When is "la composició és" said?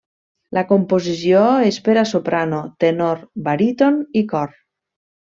0.57-1.77